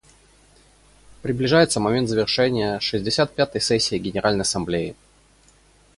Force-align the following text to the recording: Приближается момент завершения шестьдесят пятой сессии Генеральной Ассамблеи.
Приближается 1.21 1.79
момент 1.79 2.09
завершения 2.09 2.79
шестьдесят 2.79 3.35
пятой 3.35 3.61
сессии 3.61 3.99
Генеральной 3.99 4.41
Ассамблеи. 4.41 4.95